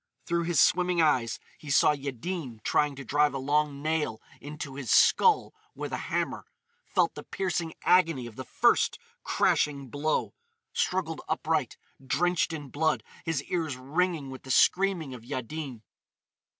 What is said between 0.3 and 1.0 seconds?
his swimming